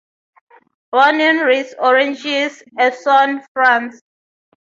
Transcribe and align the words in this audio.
Born 0.91 1.21
in 1.21 1.37
Ris-Orangis, 1.41 2.63
Essonne, 2.75 3.45
France. 3.53 4.01